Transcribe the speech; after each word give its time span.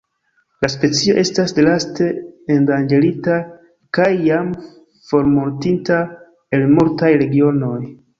La 0.63 0.67
specio 0.75 1.17
estas 1.23 1.51
draste 1.57 2.07
endanĝerita 2.55 3.35
kaj 3.97 4.07
jam 4.29 4.49
formortinta 5.11 5.99
el 6.59 6.67
multaj 6.73 7.13
regionoj. 7.25 7.77